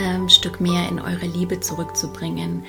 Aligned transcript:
ähm, 0.00 0.28
Stück 0.28 0.60
mehr 0.60 0.88
in 0.88 0.98
eure 0.98 1.26
Liebe 1.26 1.60
zurückzubringen, 1.60 2.64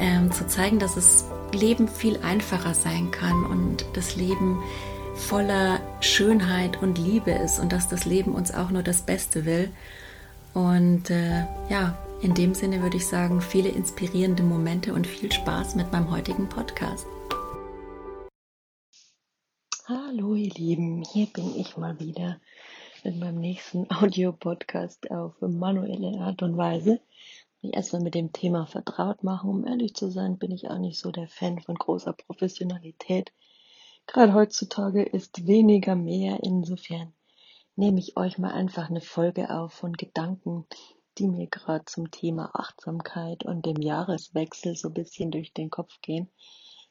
ähm, 0.00 0.30
zu 0.30 0.46
zeigen, 0.46 0.78
dass 0.78 0.94
das 0.94 1.26
Leben 1.52 1.88
viel 1.88 2.18
einfacher 2.22 2.74
sein 2.74 3.10
kann 3.10 3.44
und 3.44 3.84
das 3.94 4.16
Leben 4.16 4.62
voller 5.14 5.80
Schönheit 6.00 6.80
und 6.82 6.98
Liebe 6.98 7.32
ist 7.32 7.58
und 7.58 7.72
dass 7.72 7.88
das 7.88 8.04
Leben 8.04 8.32
uns 8.32 8.54
auch 8.54 8.70
nur 8.70 8.82
das 8.82 9.02
Beste 9.02 9.44
will. 9.44 9.70
Und 10.54 11.10
äh, 11.10 11.44
ja, 11.68 11.98
in 12.22 12.34
dem 12.34 12.54
Sinne 12.54 12.82
würde 12.82 12.98
ich 12.98 13.06
sagen, 13.06 13.40
viele 13.40 13.68
inspirierende 13.68 14.42
Momente 14.42 14.94
und 14.94 15.06
viel 15.06 15.32
Spaß 15.32 15.74
mit 15.74 15.92
meinem 15.92 16.10
heutigen 16.10 16.48
Podcast. 16.48 17.06
Hallo 19.86 20.34
ihr 20.34 20.52
Lieben, 20.54 21.02
hier 21.02 21.26
bin 21.26 21.54
ich 21.56 21.76
mal 21.76 21.98
wieder 21.98 22.38
mit 23.04 23.18
meinem 23.18 23.40
nächsten 23.40 23.86
Audio-Podcast 23.90 25.10
auf 25.10 25.34
manuelle 25.40 26.20
Art 26.20 26.42
und 26.42 26.56
Weise. 26.56 27.00
Mich 27.60 27.74
erstmal 27.74 28.02
mit 28.02 28.14
dem 28.14 28.32
Thema 28.32 28.66
vertraut 28.66 29.24
machen. 29.24 29.50
Um 29.50 29.66
ehrlich 29.66 29.94
zu 29.94 30.10
sein, 30.10 30.38
bin 30.38 30.52
ich 30.52 30.70
auch 30.70 30.78
nicht 30.78 30.98
so 30.98 31.10
der 31.10 31.28
Fan 31.28 31.60
von 31.60 31.74
großer 31.74 32.12
Professionalität. 32.12 33.32
Gerade 34.06 34.34
heutzutage 34.34 35.02
ist 35.02 35.46
weniger 35.46 35.96
mehr. 35.96 36.40
Insofern 36.42 37.12
nehme 37.76 37.98
ich 37.98 38.16
euch 38.16 38.38
mal 38.38 38.52
einfach 38.52 38.88
eine 38.88 39.00
Folge 39.00 39.50
auf 39.50 39.72
von 39.72 39.92
Gedanken, 39.92 40.66
die 41.18 41.26
mir 41.26 41.46
gerade 41.48 41.84
zum 41.86 42.10
Thema 42.10 42.50
Achtsamkeit 42.54 43.44
und 43.44 43.66
dem 43.66 43.80
Jahreswechsel 43.80 44.76
so 44.76 44.88
ein 44.88 44.94
bisschen 44.94 45.30
durch 45.30 45.52
den 45.52 45.70
Kopf 45.70 46.00
gehen. 46.02 46.30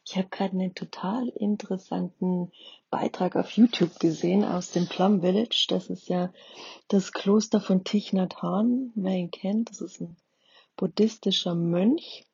Ich 0.03 0.17
habe 0.17 0.29
gerade 0.29 0.53
einen 0.53 0.73
total 0.73 1.29
interessanten 1.29 2.51
Beitrag 2.89 3.35
auf 3.35 3.51
YouTube 3.51 3.99
gesehen 3.99 4.43
aus 4.43 4.71
dem 4.71 4.87
Plum 4.87 5.21
Village. 5.21 5.65
Das 5.69 5.89
ist 5.89 6.09
ja 6.09 6.33
das 6.87 7.13
Kloster 7.13 7.61
von 7.61 7.83
Thich 7.83 8.11
Nhat 8.11 8.41
Hanh, 8.41 8.91
wer 8.95 9.15
ihn 9.15 9.31
kennt. 9.31 9.69
Das 9.69 9.81
ist 9.81 10.01
ein 10.01 10.17
buddhistischer 10.75 11.55
Mönch 11.55 12.25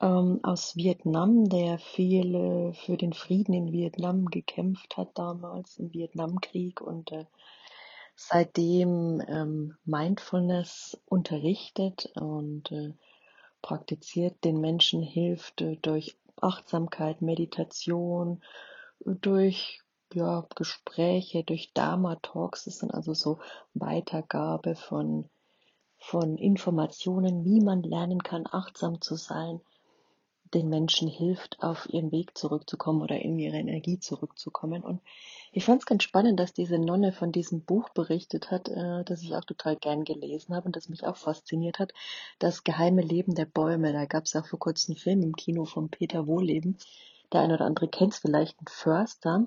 ähm, 0.00 0.40
aus 0.42 0.76
Vietnam, 0.76 1.48
der 1.48 1.78
viel 1.78 2.72
für 2.74 2.96
den 2.96 3.12
Frieden 3.12 3.54
in 3.54 3.72
Vietnam 3.72 4.26
gekämpft 4.26 4.96
hat 4.96 5.18
damals 5.18 5.78
im 5.78 5.92
Vietnamkrieg 5.92 6.80
und 6.80 7.10
äh, 7.12 7.26
seitdem 8.14 9.22
ähm, 9.26 9.76
Mindfulness 9.84 11.00
unterrichtet 11.06 12.10
und 12.16 12.70
äh, 12.72 12.92
praktiziert, 13.62 14.44
den 14.44 14.60
Menschen 14.60 15.02
hilft 15.02 15.60
äh, 15.60 15.76
durch 15.82 16.16
Achtsamkeit, 16.42 17.22
Meditation, 17.22 18.42
durch 19.00 19.80
ja, 20.12 20.46
Gespräche, 20.54 21.44
durch 21.44 21.72
Dharma-Talks. 21.74 22.64
Das 22.64 22.78
sind 22.78 22.92
also 22.92 23.14
so 23.14 23.38
Weitergabe 23.74 24.74
von, 24.74 25.28
von 25.98 26.36
Informationen, 26.36 27.44
wie 27.44 27.60
man 27.60 27.82
lernen 27.82 28.22
kann, 28.22 28.44
achtsam 28.50 29.00
zu 29.00 29.16
sein, 29.16 29.60
den 30.54 30.68
Menschen 30.68 31.08
hilft, 31.08 31.62
auf 31.62 31.88
ihren 31.90 32.12
Weg 32.12 32.36
zurückzukommen 32.36 33.02
oder 33.02 33.20
in 33.20 33.38
ihre 33.38 33.56
Energie 33.56 33.98
zurückzukommen. 33.98 34.82
Und 34.82 35.00
ich 35.52 35.64
fand 35.64 35.82
es 35.82 35.86
ganz 35.86 36.02
spannend, 36.02 36.38
dass 36.40 36.52
diese 36.52 36.78
Nonne 36.78 37.12
von 37.12 37.32
diesem 37.32 37.62
Buch 37.62 37.88
berichtet 37.90 38.50
hat, 38.50 38.68
äh, 38.68 39.04
das 39.04 39.22
ich 39.22 39.34
auch 39.34 39.44
total 39.44 39.76
gern 39.76 40.04
gelesen 40.04 40.54
habe 40.54 40.66
und 40.66 40.76
das 40.76 40.88
mich 40.88 41.06
auch 41.06 41.16
fasziniert 41.16 41.78
hat. 41.78 41.92
Das 42.38 42.64
geheime 42.64 43.02
Leben 43.02 43.34
der 43.34 43.46
Bäume. 43.46 43.92
Da 43.92 44.06
gab 44.06 44.24
es 44.24 44.36
auch 44.36 44.46
vor 44.46 44.58
kurzem 44.58 44.92
einen 44.92 45.00
Film 45.00 45.22
im 45.22 45.36
Kino 45.36 45.64
von 45.64 45.88
Peter 45.88 46.26
Wohleben. 46.26 46.76
Der 47.32 47.42
eine 47.42 47.54
oder 47.54 47.66
andere 47.66 47.88
kennt 47.88 48.14
es 48.14 48.20
vielleicht, 48.20 48.60
ein 48.60 48.68
Förster, 48.68 49.46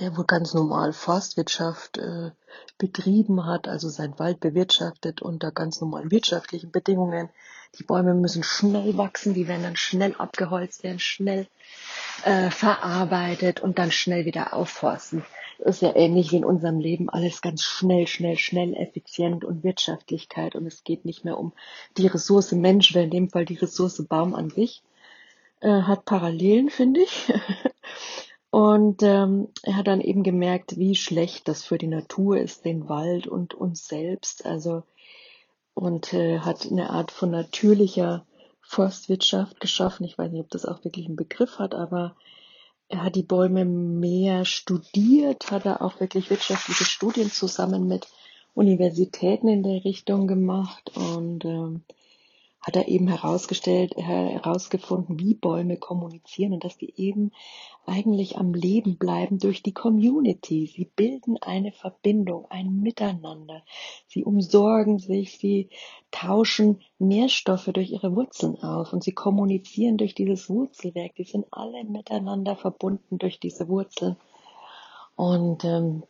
der 0.00 0.16
wohl 0.16 0.24
ganz 0.24 0.54
normal 0.54 0.92
Forstwirtschaft 0.92 1.98
äh, 1.98 2.30
betrieben 2.78 3.46
hat, 3.46 3.68
also 3.68 3.88
sein 3.88 4.18
Wald 4.18 4.40
bewirtschaftet 4.40 5.22
unter 5.22 5.52
ganz 5.52 5.80
normalen 5.80 6.10
wirtschaftlichen 6.10 6.70
Bedingungen. 6.70 7.28
Die 7.78 7.84
Bäume 7.84 8.14
müssen 8.14 8.42
schnell 8.42 8.96
wachsen, 8.96 9.34
die 9.34 9.48
werden 9.48 9.62
dann 9.62 9.76
schnell 9.76 10.14
abgeholzt, 10.16 10.82
werden 10.82 11.00
schnell 11.00 11.46
äh, 12.24 12.50
verarbeitet 12.50 13.60
und 13.60 13.78
dann 13.78 13.90
schnell 13.90 14.24
wieder 14.24 14.54
aufforsten. 14.54 15.24
Das 15.58 15.76
ist 15.76 15.82
ja 15.82 15.94
ähnlich 15.94 16.32
wie 16.32 16.36
in 16.36 16.44
unserem 16.44 16.80
Leben 16.80 17.08
alles 17.08 17.40
ganz 17.40 17.62
schnell, 17.62 18.06
schnell, 18.06 18.36
schnell, 18.36 18.74
effizient 18.74 19.44
und 19.44 19.62
Wirtschaftlichkeit. 19.62 20.56
Und 20.56 20.66
es 20.66 20.82
geht 20.82 21.04
nicht 21.04 21.24
mehr 21.24 21.38
um 21.38 21.52
die 21.96 22.08
Ressource 22.08 22.52
Mensch, 22.52 22.94
weil 22.94 23.04
in 23.04 23.10
dem 23.10 23.30
Fall 23.30 23.44
die 23.44 23.54
Ressource 23.54 24.04
Baum 24.08 24.34
an 24.34 24.50
sich 24.50 24.82
äh, 25.60 25.82
hat 25.82 26.04
Parallelen, 26.04 26.70
finde 26.70 27.02
ich. 27.02 27.32
Und 28.54 29.02
ähm, 29.02 29.48
er 29.64 29.74
hat 29.74 29.88
dann 29.88 30.00
eben 30.00 30.22
gemerkt, 30.22 30.78
wie 30.78 30.94
schlecht 30.94 31.48
das 31.48 31.64
für 31.64 31.76
die 31.76 31.88
Natur 31.88 32.38
ist, 32.38 32.64
den 32.64 32.88
Wald 32.88 33.26
und 33.26 33.52
uns 33.52 33.88
selbst. 33.88 34.46
Also 34.46 34.84
und 35.74 36.12
äh, 36.12 36.38
hat 36.38 36.64
eine 36.70 36.90
Art 36.90 37.10
von 37.10 37.32
natürlicher 37.32 38.24
Forstwirtschaft 38.60 39.58
geschaffen. 39.58 40.06
Ich 40.06 40.16
weiß 40.16 40.30
nicht, 40.30 40.42
ob 40.42 40.50
das 40.50 40.66
auch 40.66 40.84
wirklich 40.84 41.06
einen 41.06 41.16
Begriff 41.16 41.58
hat, 41.58 41.74
aber 41.74 42.14
er 42.86 43.02
hat 43.02 43.16
die 43.16 43.24
Bäume 43.24 43.64
mehr 43.64 44.44
studiert, 44.44 45.50
hat 45.50 45.66
er 45.66 45.82
auch 45.82 45.98
wirklich 45.98 46.30
wirtschaftliche 46.30 46.84
Studien 46.84 47.32
zusammen 47.32 47.88
mit 47.88 48.06
Universitäten 48.54 49.48
in 49.48 49.64
der 49.64 49.84
Richtung 49.84 50.28
gemacht 50.28 50.92
und 50.94 51.44
ähm, 51.44 51.82
hat 52.64 52.76
er 52.76 52.88
eben 52.88 53.08
herausgestellt, 53.08 53.94
herausgefunden, 53.96 55.18
wie 55.20 55.34
Bäume 55.34 55.76
kommunizieren 55.76 56.54
und 56.54 56.64
dass 56.64 56.78
die 56.78 56.94
eben 56.96 57.30
eigentlich 57.84 58.38
am 58.38 58.54
Leben 58.54 58.96
bleiben 58.96 59.38
durch 59.38 59.62
die 59.62 59.74
Community. 59.74 60.66
Sie 60.66 60.86
bilden 60.86 61.36
eine 61.42 61.72
Verbindung, 61.72 62.46
ein 62.48 62.80
Miteinander. 62.80 63.62
Sie 64.06 64.24
umsorgen 64.24 64.98
sich, 64.98 65.38
sie 65.38 65.68
tauschen 66.10 66.80
Nährstoffe 66.98 67.66
durch 67.66 67.90
ihre 67.90 68.16
Wurzeln 68.16 68.56
auf 68.62 68.94
und 68.94 69.04
sie 69.04 69.12
kommunizieren 69.12 69.98
durch 69.98 70.14
dieses 70.14 70.48
Wurzelwerk. 70.48 71.14
Die 71.16 71.24
sind 71.24 71.46
alle 71.50 71.84
miteinander 71.84 72.56
verbunden 72.56 73.18
durch 73.18 73.38
diese 73.38 73.68
Wurzeln. 73.68 74.16
Und 75.16 75.64
ähm, 75.64 76.04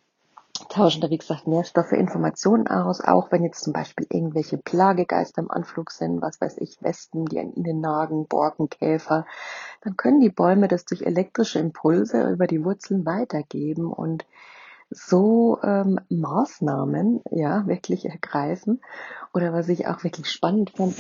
tauschen 0.69 1.01
da, 1.01 1.11
wie 1.11 1.19
gesagt, 1.19 1.47
Nährstoffe, 1.47 1.93
Informationen 1.93 2.69
aus, 2.69 3.01
auch 3.01 3.33
wenn 3.33 3.43
jetzt 3.45 3.63
zum 3.63 3.73
Beispiel 3.73 4.07
irgendwelche 4.11 4.57
Plagegeister 4.57 5.43
im 5.43 5.51
Anflug 5.51 5.91
sind, 5.91 6.23
was 6.23 6.41
weiß 6.41 6.59
ich, 6.59 6.77
Wespen, 6.81 7.27
die 7.27 7.41
an 7.41 7.53
ihnen 7.55 7.81
nagen, 7.81 8.27
Borkenkäfer, 8.27 9.27
dann 9.83 9.97
können 9.97 10.21
die 10.21 10.31
Bäume 10.31 10.69
das 10.69 10.85
durch 10.85 11.03
elektrische 11.03 11.59
Impulse 11.59 12.31
über 12.31 12.47
die 12.47 12.65
Wurzeln 12.65 13.05
weitergeben 13.05 13.93
und 13.93 14.25
so 14.91 15.59
ähm, 15.63 15.99
Maßnahmen 16.09 17.23
ja 17.31 17.67
wirklich 17.67 18.07
ergreifen. 18.07 18.81
Oder 19.33 19.53
was 19.53 19.69
ich 19.69 19.89
auch 19.89 20.05
wirklich 20.05 20.31
spannend 20.31 20.71
fand, 20.71 20.95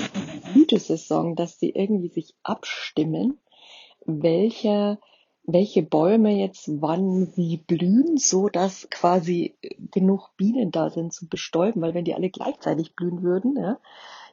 Blütesaison, 0.52 1.36
dass 1.36 1.58
sie 1.58 1.70
irgendwie 1.70 2.08
sich 2.08 2.34
abstimmen, 2.42 3.38
welcher 4.04 4.98
welche 5.46 5.82
Bäume 5.82 6.30
jetzt 6.30 6.68
wann 6.80 7.36
wie 7.36 7.58
blühen, 7.58 8.16
so 8.16 8.48
dass 8.48 8.88
quasi 8.90 9.56
genug 9.90 10.30
Bienen 10.36 10.70
da 10.70 10.90
sind 10.90 11.12
zu 11.12 11.28
bestäuben, 11.28 11.82
weil 11.82 11.94
wenn 11.94 12.04
die 12.04 12.14
alle 12.14 12.30
gleichzeitig 12.30 12.96
blühen 12.96 13.22
würden, 13.22 13.56
ja, 13.56 13.78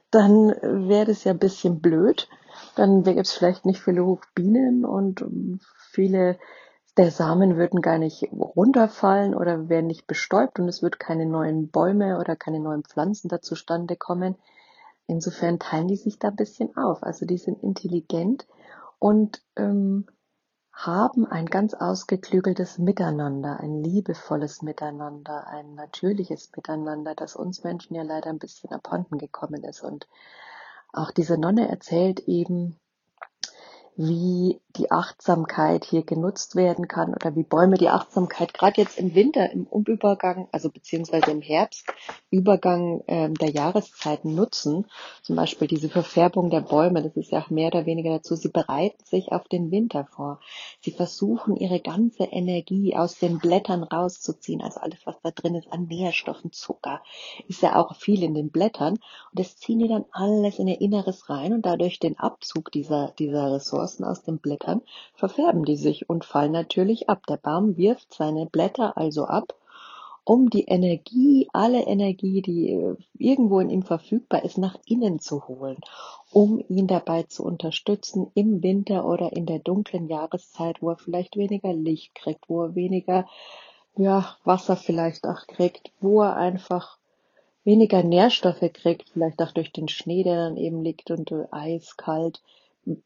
dann 0.09 0.49
wäre 0.89 1.05
das 1.05 1.23
ja 1.23 1.31
ein 1.31 1.39
bisschen 1.39 1.81
blöd. 1.81 2.29
Dann 2.75 3.03
gäbe 3.03 3.21
es 3.21 3.33
vielleicht 3.33 3.65
nicht 3.65 3.81
viele 3.81 4.17
Bienen 4.35 4.85
und 4.85 5.25
viele 5.91 6.37
der 6.97 7.11
Samen 7.11 7.55
würden 7.55 7.81
gar 7.81 7.97
nicht 7.97 8.29
runterfallen 8.33 9.33
oder 9.33 9.69
werden 9.69 9.87
nicht 9.87 10.07
bestäubt 10.07 10.59
und 10.59 10.67
es 10.67 10.81
wird 10.81 10.99
keine 10.99 11.25
neuen 11.25 11.69
Bäume 11.69 12.19
oder 12.19 12.35
keine 12.35 12.59
neuen 12.59 12.83
Pflanzen 12.83 13.29
da 13.29 13.41
zustande 13.41 13.95
kommen. 13.95 14.35
insofern 15.07 15.59
teilen 15.59 15.87
die 15.87 15.97
sich 15.97 16.19
da 16.19 16.29
ein 16.29 16.35
bisschen 16.35 16.75
auf. 16.77 17.03
Also 17.03 17.25
die 17.25 17.37
sind 17.37 17.63
intelligent 17.63 18.47
und 18.99 19.41
ähm, 19.57 20.05
haben 20.73 21.25
ein 21.27 21.45
ganz 21.45 21.73
ausgeklügeltes 21.73 22.77
Miteinander, 22.77 23.59
ein 23.59 23.83
liebevolles 23.83 24.61
Miteinander, 24.61 25.47
ein 25.47 25.75
natürliches 25.75 26.51
Miteinander, 26.55 27.13
das 27.15 27.35
uns 27.35 27.63
Menschen 27.63 27.95
ja 27.95 28.03
leider 28.03 28.29
ein 28.29 28.39
bisschen 28.39 28.71
abhanden 28.71 29.17
gekommen 29.17 29.63
ist. 29.63 29.83
Und 29.83 30.07
auch 30.93 31.11
diese 31.11 31.37
Nonne 31.37 31.69
erzählt 31.69 32.21
eben, 32.21 32.79
wie 33.97 34.61
die 34.77 34.89
Achtsamkeit 34.89 35.83
hier 35.83 36.03
genutzt 36.03 36.55
werden 36.55 36.87
kann 36.87 37.13
oder 37.13 37.35
wie 37.35 37.43
Bäume 37.43 37.77
die 37.77 37.89
Achtsamkeit 37.89 38.53
gerade 38.53 38.81
jetzt 38.81 38.97
im 38.97 39.15
Winter, 39.15 39.51
im 39.51 39.67
Übergang, 39.85 40.47
also 40.51 40.69
beziehungsweise 40.69 41.31
im 41.31 41.41
Herbst, 41.41 41.85
Übergang 42.29 43.03
ähm, 43.07 43.33
der 43.33 43.49
Jahreszeiten 43.49 44.33
nutzen. 44.33 44.85
Zum 45.23 45.35
Beispiel 45.35 45.67
diese 45.67 45.89
Verfärbung 45.89 46.49
der 46.49 46.61
Bäume, 46.61 47.03
das 47.03 47.17
ist 47.17 47.31
ja 47.31 47.41
auch 47.41 47.49
mehr 47.49 47.67
oder 47.67 47.85
weniger 47.85 48.11
dazu, 48.11 48.35
sie 48.35 48.49
bereiten 48.49 49.03
sich 49.03 49.33
auf 49.33 49.47
den 49.49 49.71
Winter 49.71 50.05
vor. 50.05 50.39
Sie 50.79 50.91
versuchen 50.91 51.57
ihre 51.57 51.81
ganze 51.81 52.23
Energie 52.23 52.95
aus 52.95 53.15
den 53.19 53.39
Blättern 53.39 53.83
rauszuziehen, 53.83 54.61
also 54.61 54.79
alles, 54.79 54.99
was 55.05 55.21
da 55.21 55.31
drin 55.31 55.55
ist 55.55 55.71
an 55.71 55.87
Nährstoffen, 55.87 56.53
Zucker, 56.53 57.01
ist 57.49 57.61
ja 57.61 57.75
auch 57.75 57.95
viel 57.95 58.23
in 58.23 58.33
den 58.33 58.51
Blättern 58.51 58.93
und 58.93 59.39
das 59.39 59.57
ziehen 59.57 59.79
die 59.79 59.89
dann 59.89 60.05
alles 60.11 60.59
in 60.59 60.67
ihr 60.67 60.79
Inneres 60.79 61.29
rein 61.29 61.53
und 61.53 61.65
dadurch 61.65 61.99
den 61.99 62.17
Abzug 62.17 62.71
dieser, 62.71 63.11
dieser 63.19 63.51
Ressourcen 63.51 63.80
Ressourcen 63.81 64.03
aus 64.03 64.21
den 64.21 64.37
Blättern 64.37 64.81
verfärben 65.15 65.65
die 65.65 65.75
sich 65.75 66.07
und 66.09 66.23
fallen 66.23 66.51
natürlich 66.51 67.09
ab. 67.09 67.25
Der 67.27 67.37
Baum 67.37 67.77
wirft 67.77 68.13
seine 68.13 68.45
Blätter 68.45 68.95
also 68.95 69.25
ab, 69.25 69.55
um 70.23 70.51
die 70.51 70.65
Energie, 70.65 71.49
alle 71.51 71.81
Energie, 71.81 72.41
die 72.43 72.73
äh, 72.73 72.95
irgendwo 73.17 73.59
in 73.59 73.71
ihm 73.71 73.81
verfügbar 73.81 74.43
ist, 74.43 74.59
nach 74.59 74.77
innen 74.85 75.19
zu 75.19 75.47
holen, 75.47 75.77
um 76.31 76.63
ihn 76.69 76.85
dabei 76.85 77.23
zu 77.23 77.43
unterstützen 77.43 78.31
im 78.35 78.61
Winter 78.61 79.05
oder 79.05 79.33
in 79.33 79.47
der 79.47 79.59
dunklen 79.59 80.07
Jahreszeit, 80.07 80.81
wo 80.81 80.91
er 80.91 80.97
vielleicht 80.97 81.37
weniger 81.37 81.73
Licht 81.73 82.13
kriegt, 82.13 82.47
wo 82.49 82.63
er 82.65 82.75
weniger 82.75 83.25
ja, 83.97 84.37
Wasser 84.43 84.77
vielleicht 84.77 85.25
auch 85.25 85.47
kriegt, 85.47 85.91
wo 85.99 86.21
er 86.21 86.37
einfach 86.37 86.97
weniger 87.63 88.03
Nährstoffe 88.03 88.71
kriegt, 88.73 89.09
vielleicht 89.09 89.41
auch 89.41 89.51
durch 89.51 89.71
den 89.71 89.87
Schnee, 89.87 90.23
der 90.23 90.35
dann 90.35 90.57
eben 90.57 90.83
liegt 90.83 91.09
und 91.09 91.31
äh, 91.31 91.45
eiskalt 91.51 92.41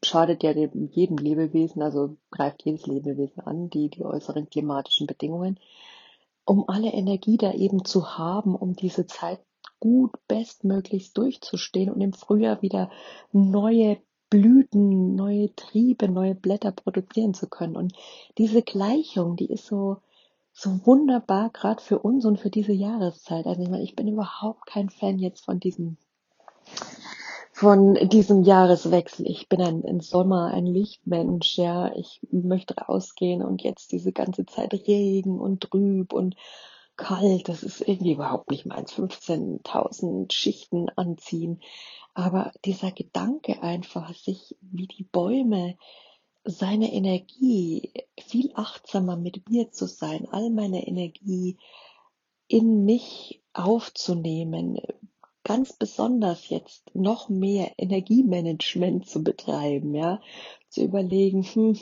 schadet 0.02 0.42
ja 0.42 0.54
dem, 0.54 0.88
jedem 0.90 1.18
Lebewesen, 1.18 1.82
also 1.82 2.16
greift 2.30 2.64
jedes 2.64 2.86
Lebewesen 2.86 3.40
an, 3.40 3.70
die, 3.70 3.90
die 3.90 4.04
äußeren 4.04 4.48
klimatischen 4.48 5.06
Bedingungen, 5.06 5.60
um 6.44 6.68
alle 6.68 6.92
Energie 6.92 7.36
da 7.36 7.52
eben 7.52 7.84
zu 7.84 8.16
haben, 8.18 8.54
um 8.54 8.74
diese 8.74 9.06
Zeit 9.06 9.40
gut 9.80 10.12
bestmöglichst 10.28 11.16
durchzustehen 11.16 11.90
und 11.90 12.00
im 12.00 12.12
Frühjahr 12.12 12.62
wieder 12.62 12.90
neue 13.32 13.98
Blüten, 14.30 15.14
neue 15.14 15.54
Triebe, 15.54 16.08
neue 16.08 16.34
Blätter 16.34 16.72
produzieren 16.72 17.34
zu 17.34 17.48
können. 17.48 17.76
Und 17.76 17.92
diese 18.38 18.62
Gleichung, 18.62 19.36
die 19.36 19.46
ist 19.46 19.66
so, 19.66 19.98
so 20.52 20.84
wunderbar, 20.84 21.50
gerade 21.50 21.82
für 21.82 21.98
uns 21.98 22.24
und 22.24 22.40
für 22.40 22.50
diese 22.50 22.72
Jahreszeit. 22.72 23.46
Also 23.46 23.62
ich 23.62 23.68
meine, 23.68 23.84
ich 23.84 23.94
bin 23.94 24.08
überhaupt 24.08 24.66
kein 24.66 24.90
Fan 24.90 25.18
jetzt 25.18 25.44
von 25.44 25.60
diesem 25.60 25.96
von 27.56 27.94
diesem 28.10 28.42
Jahreswechsel. 28.42 29.26
Ich 29.26 29.48
bin 29.48 29.62
ein, 29.62 29.82
ein 29.86 30.00
Sommer, 30.00 30.48
ein 30.52 30.66
Lichtmensch, 30.66 31.56
ja. 31.56 31.90
Ich 31.96 32.20
möchte 32.30 32.74
rausgehen 32.76 33.42
und 33.42 33.62
jetzt 33.62 33.92
diese 33.92 34.12
ganze 34.12 34.44
Zeit 34.44 34.74
Regen 34.74 35.40
und 35.40 35.62
trüb 35.62 36.12
und 36.12 36.36
kalt. 36.98 37.48
Das 37.48 37.62
ist 37.62 37.80
irgendwie 37.80 38.12
überhaupt 38.12 38.50
nicht 38.50 38.66
meins. 38.66 38.92
15.000 38.92 40.30
Schichten 40.30 40.90
anziehen. 40.96 41.62
Aber 42.12 42.52
dieser 42.66 42.92
Gedanke 42.92 43.62
einfach, 43.62 44.12
sich 44.12 44.54
wie 44.60 44.86
die 44.86 45.04
Bäume 45.04 45.78
seine 46.44 46.92
Energie 46.92 47.90
viel 48.20 48.50
achtsamer 48.54 49.16
mit 49.16 49.48
mir 49.48 49.70
zu 49.70 49.86
sein, 49.86 50.28
all 50.30 50.50
meine 50.50 50.86
Energie 50.86 51.56
in 52.48 52.84
mich 52.84 53.40
aufzunehmen, 53.54 54.78
ganz 55.46 55.72
besonders 55.72 56.48
jetzt 56.48 56.92
noch 56.92 57.28
mehr 57.28 57.70
Energiemanagement 57.78 59.06
zu 59.06 59.22
betreiben, 59.22 59.94
ja, 59.94 60.20
zu 60.68 60.82
überlegen, 60.82 61.44
hm, 61.44 61.78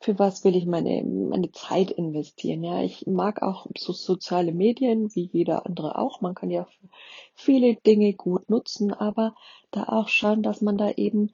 für 0.00 0.18
was 0.18 0.44
will 0.44 0.54
ich 0.54 0.66
meine, 0.66 1.02
meine 1.02 1.50
Zeit 1.50 1.90
investieren, 1.90 2.62
ja. 2.62 2.82
Ich 2.82 3.06
mag 3.06 3.40
auch 3.40 3.66
so 3.78 3.94
soziale 3.94 4.52
Medien, 4.52 5.14
wie 5.14 5.30
jeder 5.32 5.64
andere 5.64 5.98
auch. 5.98 6.20
Man 6.20 6.34
kann 6.34 6.50
ja 6.50 6.68
viele 7.34 7.76
Dinge 7.76 8.12
gut 8.12 8.50
nutzen, 8.50 8.92
aber 8.92 9.34
da 9.70 9.84
auch 9.84 10.08
schauen, 10.08 10.42
dass 10.42 10.60
man 10.60 10.76
da 10.76 10.90
eben 10.90 11.32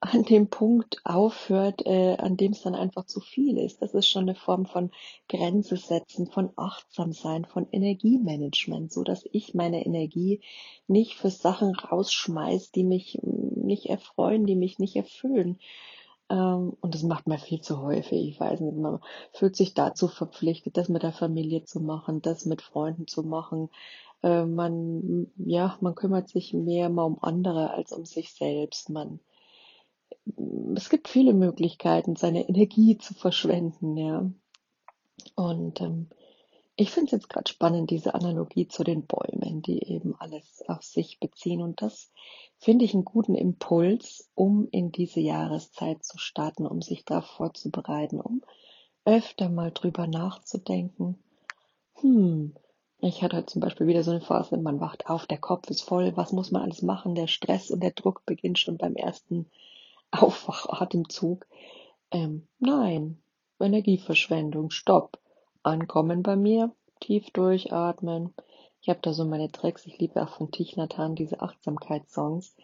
an 0.00 0.22
dem 0.22 0.48
Punkt 0.48 1.02
aufhört, 1.04 1.84
äh, 1.84 2.16
an 2.16 2.38
dem 2.38 2.52
es 2.52 2.62
dann 2.62 2.74
einfach 2.74 3.04
zu 3.04 3.20
viel 3.20 3.58
ist. 3.58 3.82
Das 3.82 3.92
ist 3.92 4.08
schon 4.08 4.22
eine 4.22 4.34
Form 4.34 4.64
von 4.64 4.90
Grenze 5.28 5.76
setzen, 5.76 6.26
von 6.26 6.50
achtsam 6.56 7.12
sein, 7.12 7.44
von 7.44 7.68
Energiemanagement, 7.70 8.90
so 8.92 9.04
dass 9.04 9.24
ich 9.30 9.52
meine 9.54 9.84
Energie 9.84 10.40
nicht 10.88 11.16
für 11.16 11.30
Sachen 11.30 11.74
rausschmeiß, 11.74 12.72
die 12.72 12.84
mich 12.84 13.18
nicht 13.22 13.86
erfreuen, 13.86 14.46
die 14.46 14.56
mich 14.56 14.78
nicht 14.78 14.96
erfüllen. 14.96 15.58
Ähm, 16.30 16.76
und 16.80 16.94
das 16.94 17.02
macht 17.02 17.26
man 17.26 17.38
viel 17.38 17.60
zu 17.60 17.82
häufig. 17.82 18.26
Ich 18.26 18.40
weiß 18.40 18.60
nicht, 18.60 18.76
man 18.78 19.00
fühlt 19.32 19.54
sich 19.54 19.74
dazu 19.74 20.08
verpflichtet, 20.08 20.78
das 20.78 20.88
mit 20.88 21.02
der 21.02 21.12
Familie 21.12 21.64
zu 21.64 21.78
machen, 21.80 22.22
das 22.22 22.46
mit 22.46 22.62
Freunden 22.62 23.06
zu 23.06 23.22
machen. 23.22 23.68
Äh, 24.22 24.46
man, 24.46 25.30
ja, 25.36 25.76
man 25.82 25.94
kümmert 25.94 26.30
sich 26.30 26.54
mehr 26.54 26.88
mal 26.88 27.04
um 27.04 27.22
andere 27.22 27.70
als 27.72 27.92
um 27.92 28.06
sich 28.06 28.32
selbst. 28.32 28.88
Man 28.88 29.20
es 30.76 30.88
gibt 30.88 31.08
viele 31.08 31.34
Möglichkeiten, 31.34 32.16
seine 32.16 32.48
Energie 32.48 32.98
zu 32.98 33.14
verschwenden, 33.14 33.96
ja. 33.96 34.30
Und 35.34 35.80
ähm, 35.80 36.08
ich 36.76 36.90
finde 36.90 37.06
es 37.06 37.12
jetzt 37.12 37.28
gerade 37.28 37.50
spannend, 37.50 37.90
diese 37.90 38.14
Analogie 38.14 38.66
zu 38.66 38.84
den 38.84 39.06
Bäumen, 39.06 39.60
die 39.60 39.82
eben 39.82 40.14
alles 40.18 40.64
auf 40.66 40.82
sich 40.82 41.20
beziehen. 41.20 41.60
Und 41.60 41.82
das 41.82 42.10
finde 42.58 42.84
ich 42.84 42.94
einen 42.94 43.04
guten 43.04 43.34
Impuls, 43.34 44.30
um 44.34 44.66
in 44.70 44.90
diese 44.90 45.20
Jahreszeit 45.20 46.04
zu 46.04 46.16
starten, 46.16 46.66
um 46.66 46.80
sich 46.80 47.04
da 47.04 47.20
vorzubereiten, 47.20 48.20
um 48.20 48.42
öfter 49.04 49.48
mal 49.48 49.72
drüber 49.72 50.06
nachzudenken. 50.06 51.22
Hm, 51.94 52.54
ich 53.00 53.22
hatte 53.22 53.36
heute 53.36 53.46
zum 53.46 53.60
Beispiel 53.60 53.86
wieder 53.86 54.02
so 54.02 54.10
eine 54.10 54.20
Phase, 54.20 54.56
man 54.56 54.80
wacht 54.80 55.08
auf, 55.08 55.26
der 55.26 55.38
Kopf 55.38 55.68
ist 55.70 55.82
voll, 55.82 56.16
was 56.16 56.32
muss 56.32 56.50
man 56.50 56.62
alles 56.62 56.82
machen? 56.82 57.14
Der 57.14 57.26
Stress 57.26 57.70
und 57.70 57.82
der 57.82 57.92
Druck 57.92 58.24
beginnt 58.26 58.58
schon 58.58 58.78
beim 58.78 58.94
ersten 58.94 59.50
Aufwachatemzug. 60.10 61.46
Ähm, 62.10 62.48
nein, 62.58 63.22
Energieverschwendung, 63.60 64.70
stopp. 64.70 65.18
Ankommen 65.62 66.22
bei 66.22 66.36
mir, 66.36 66.74
tief 67.00 67.30
durchatmen. 67.30 68.34
Ich 68.82 68.88
habe 68.88 69.00
da 69.02 69.12
so 69.12 69.24
meine 69.24 69.52
Tricks. 69.52 69.86
Ich 69.86 69.98
liebe 69.98 70.22
auch 70.22 70.30
von 70.30 70.50
Thich 70.50 70.76
Nhat 70.76 70.96
Hanh 70.96 71.14
diese 71.14 71.40
Achtsamkeitssongs. 71.40 72.56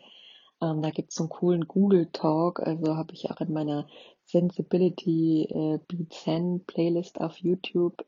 Ähm, 0.62 0.80
da 0.80 0.90
gibt's 0.90 1.16
so 1.16 1.24
einen 1.24 1.30
coolen 1.30 1.68
Google 1.68 2.08
Talk. 2.12 2.60
Also 2.60 2.96
habe 2.96 3.12
ich 3.12 3.30
auch 3.30 3.40
in 3.40 3.52
meiner 3.52 3.86
Sensibility 4.24 5.44
äh, 5.50 5.78
Beat 5.86 6.12
Zen 6.14 6.64
Playlist 6.66 7.20
auf 7.20 7.36
YouTube. 7.38 8.06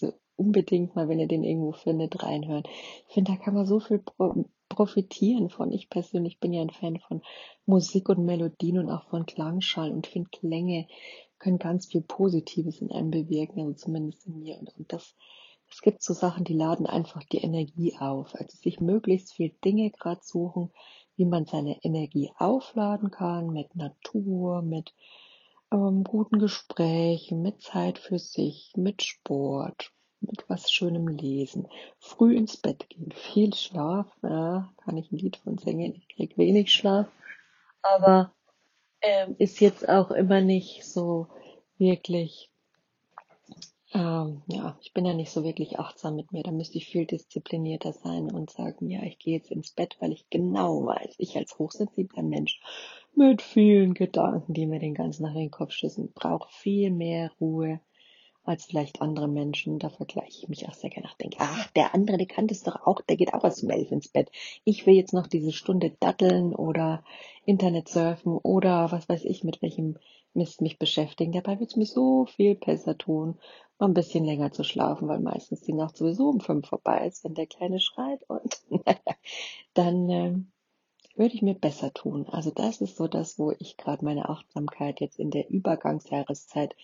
Also 0.00 0.14
unbedingt 0.36 0.96
mal, 0.96 1.08
wenn 1.08 1.20
ihr 1.20 1.28
den 1.28 1.44
irgendwo 1.44 1.72
findet, 1.72 2.22
reinhören. 2.22 2.64
Ich 3.08 3.14
finde, 3.14 3.32
da 3.32 3.38
kann 3.38 3.54
man 3.54 3.66
so 3.66 3.78
viel 3.78 4.02
profitieren 4.70 5.50
von. 5.50 5.70
Ich 5.70 5.90
persönlich 5.90 6.40
bin 6.40 6.54
ja 6.54 6.62
ein 6.62 6.70
Fan 6.70 6.98
von 6.98 7.20
Musik 7.66 8.08
und 8.08 8.24
Melodien 8.24 8.78
und 8.78 8.90
auch 8.90 9.04
von 9.10 9.26
Klangschalen 9.26 9.92
und 9.92 10.06
finde 10.06 10.30
Klänge 10.30 10.86
können 11.38 11.58
ganz 11.58 11.86
viel 11.86 12.02
Positives 12.02 12.80
in 12.80 12.90
einem 12.92 13.10
bewirken, 13.10 13.60
also 13.60 13.72
zumindest 13.74 14.26
in 14.26 14.40
mir. 14.40 14.58
Und, 14.58 14.74
und 14.76 14.92
das, 14.92 15.14
es 15.70 15.82
gibt 15.82 16.02
so 16.02 16.14
Sachen, 16.14 16.44
die 16.44 16.54
laden 16.54 16.86
einfach 16.86 17.24
die 17.24 17.38
Energie 17.38 17.96
auf. 17.98 18.34
Also 18.34 18.56
sich 18.56 18.80
möglichst 18.80 19.34
viel 19.34 19.50
Dinge 19.64 19.90
gerade 19.90 20.20
suchen, 20.22 20.70
wie 21.16 21.24
man 21.24 21.46
seine 21.46 21.82
Energie 21.82 22.30
aufladen 22.38 23.10
kann 23.10 23.50
mit 23.52 23.74
Natur, 23.74 24.62
mit 24.62 24.94
ähm, 25.72 26.04
guten 26.04 26.38
Gesprächen, 26.38 27.42
mit 27.42 27.62
Zeit 27.62 27.98
für 27.98 28.18
sich, 28.18 28.72
mit 28.76 29.02
Sport, 29.02 29.92
mit 30.20 30.44
was 30.48 30.70
Schönem 30.70 31.08
lesen, 31.08 31.68
früh 31.98 32.36
ins 32.36 32.56
Bett 32.56 32.88
gehen, 32.88 33.12
viel 33.12 33.54
Schlaf, 33.54 34.06
ja, 34.22 34.72
kann 34.84 34.96
ich 34.96 35.10
ein 35.10 35.18
Lied 35.18 35.36
von 35.36 35.58
singen, 35.58 35.94
ich 35.94 36.08
krieg 36.08 36.36
wenig 36.36 36.72
Schlaf, 36.72 37.06
aber 37.82 38.32
ähm, 39.02 39.34
ist 39.38 39.60
jetzt 39.60 39.88
auch 39.88 40.10
immer 40.10 40.40
nicht 40.40 40.84
so 40.84 41.28
wirklich, 41.78 42.50
ähm, 43.92 44.42
ja, 44.46 44.78
ich 44.82 44.92
bin 44.92 45.06
ja 45.06 45.14
nicht 45.14 45.30
so 45.30 45.42
wirklich 45.42 45.78
achtsam 45.78 46.16
mit 46.16 46.32
mir, 46.32 46.42
da 46.42 46.50
müsste 46.50 46.78
ich 46.78 46.86
viel 46.86 47.06
disziplinierter 47.06 47.92
sein 47.92 48.30
und 48.30 48.50
sagen, 48.50 48.88
ja, 48.90 49.02
ich 49.02 49.18
gehe 49.18 49.36
jetzt 49.36 49.50
ins 49.50 49.70
Bett, 49.72 49.96
weil 50.00 50.12
ich 50.12 50.28
genau 50.30 50.84
weiß, 50.84 51.14
ich 51.18 51.36
als 51.36 51.58
hochsensibler 51.58 52.22
Mensch 52.22 52.60
mit 53.14 53.42
vielen 53.42 53.94
Gedanken, 53.94 54.52
die 54.52 54.66
mir 54.66 54.78
den 54.78 54.94
ganzen 54.94 55.24
Tag 55.24 55.34
in 55.34 55.40
den 55.40 55.50
Kopf 55.50 55.72
schießen, 55.72 56.12
brauche 56.12 56.48
viel 56.52 56.90
mehr 56.90 57.30
Ruhe, 57.40 57.80
als 58.44 58.64
vielleicht 58.64 59.00
andere 59.00 59.28
Menschen. 59.28 59.78
Da 59.78 59.90
vergleiche 59.90 60.42
ich 60.42 60.48
mich 60.48 60.68
auch 60.68 60.74
sehr 60.74 60.90
gerne. 60.90 61.08
Denke, 61.20 61.36
ach, 61.40 61.70
der 61.72 61.94
andere, 61.94 62.16
der 62.16 62.26
kann 62.26 62.46
das 62.46 62.62
doch 62.62 62.86
auch, 62.86 63.00
der 63.02 63.16
geht 63.16 63.34
auch 63.34 63.44
erst 63.44 63.62
um 63.62 63.70
elf 63.70 63.90
ins 63.90 64.08
Bett. 64.08 64.30
Ich 64.64 64.86
will 64.86 64.94
jetzt 64.94 65.12
noch 65.12 65.26
diese 65.26 65.52
Stunde 65.52 65.90
datteln 66.00 66.54
oder 66.54 67.04
Internet 67.44 67.88
surfen 67.88 68.36
oder 68.36 68.90
was 68.92 69.08
weiß 69.08 69.24
ich, 69.24 69.44
mit 69.44 69.62
welchem 69.62 69.96
Mist 70.32 70.60
mich 70.60 70.78
beschäftigen. 70.78 71.32
Dabei 71.32 71.58
wird 71.58 71.70
es 71.70 71.76
mir 71.76 71.86
so 71.86 72.26
viel 72.26 72.54
besser 72.54 72.96
tun, 72.96 73.38
mal 73.78 73.86
ein 73.86 73.94
bisschen 73.94 74.24
länger 74.24 74.52
zu 74.52 74.62
schlafen, 74.62 75.08
weil 75.08 75.20
meistens 75.20 75.60
die 75.62 75.72
Nacht 75.72 75.96
sowieso 75.96 76.28
um 76.28 76.40
fünf 76.40 76.68
vorbei 76.68 77.06
ist, 77.06 77.24
wenn 77.24 77.34
der 77.34 77.46
Kleine 77.46 77.80
schreit 77.80 78.22
und 78.28 78.62
dann 79.74 80.08
äh, 80.08 80.34
würde 81.16 81.34
ich 81.34 81.42
mir 81.42 81.54
besser 81.54 81.92
tun. 81.92 82.26
Also 82.28 82.50
das 82.50 82.80
ist 82.80 82.96
so 82.96 83.08
das, 83.08 83.38
wo 83.38 83.52
ich 83.58 83.76
gerade 83.76 84.04
meine 84.04 84.28
Achtsamkeit 84.28 85.00
jetzt 85.00 85.18
in 85.18 85.30
der 85.30 85.50
Übergangsjahreszeit, 85.50 86.74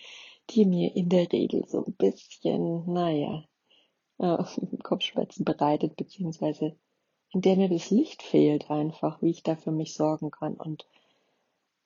die 0.49 0.65
mir 0.65 0.95
in 0.95 1.09
der 1.09 1.31
Regel 1.31 1.65
so 1.67 1.83
ein 1.85 1.93
bisschen, 1.93 2.91
naja, 2.91 3.43
äh, 4.19 4.43
Kopfschmerzen 4.83 5.45
bereitet, 5.45 5.95
beziehungsweise 5.95 6.75
in 7.33 7.41
der 7.41 7.57
mir 7.57 7.69
das 7.69 7.89
Licht 7.89 8.23
fehlt 8.23 8.69
einfach, 8.69 9.21
wie 9.21 9.31
ich 9.31 9.43
da 9.43 9.55
für 9.55 9.71
mich 9.71 9.93
sorgen 9.93 10.31
kann 10.31 10.53
und 10.53 10.87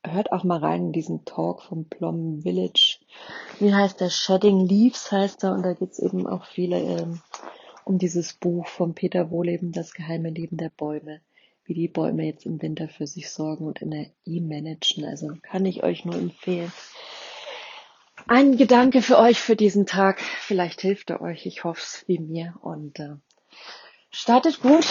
hört 0.03 0.32
auch 0.32 0.44
mal 0.44 0.60
rein 0.60 0.88
in 0.88 0.91
diesen 0.91 1.25
Talk 1.25 1.62
vom 1.63 1.86
Plum 1.86 2.41
Village. 2.41 3.00
Wie 3.60 3.74
heißt 3.74 4.00
der? 4.00 4.10
Shedding 4.10 4.60
Leaves 4.68 5.12
heißt 5.12 5.44
er 5.44 5.53
und 5.53 5.63
da 5.63 5.74
geht's 5.74 6.00
eben 6.00 6.27
auch 6.27 6.46
viele 6.46 6.80
ähm, 6.80 7.22
um 7.86 7.98
dieses 7.98 8.34
Buch 8.34 8.68
von 8.68 8.94
Peter 8.94 9.32
Wohleben, 9.32 9.72
Das 9.72 9.94
geheime 9.94 10.30
Leben 10.30 10.58
der 10.58 10.70
Bäume, 10.70 11.22
wie 11.65 11.74
die 11.74 11.88
Bäume 11.88 12.25
jetzt 12.25 12.46
im 12.46 12.62
Winter 12.62 12.88
für 12.88 13.08
sich 13.08 13.30
sorgen 13.30 13.65
und 13.65 13.82
Energie 13.82 14.41
managen. 14.41 15.06
Also 15.06 15.30
kann 15.41 15.65
ich 15.65 15.84
euch 15.84 16.06
nur 16.06 16.15
empfehlen. 16.15 16.72
Ein 18.28 18.58
Gedanke 18.58 19.01
für 19.01 19.18
euch 19.18 19.40
für 19.40 19.56
diesen 19.56 19.86
Tag. 19.86 20.22
Vielleicht 20.22 20.82
hilft 20.82 21.10
er 21.10 21.22
euch. 21.22 21.46
Ich 21.46 21.63
hoffe 21.63 21.82
es 21.82 22.04
wie 22.08 22.20
mir. 22.20 22.54
Und 22.62 23.00
äh, 23.00 23.16
startet 24.12 24.62
gut 24.62 24.88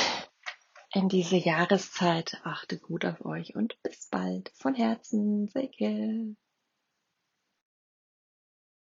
in 0.93 1.09
diese 1.09 1.37
Jahreszeit. 1.37 2.41
Achtet 2.45 2.83
gut 2.83 3.05
auf 3.05 3.25
euch 3.25 3.55
und 3.55 3.81
bis 3.83 4.09
bald. 4.11 4.51
Von 4.55 4.75
Herzen, 4.75 5.49
Silke. 5.49 6.35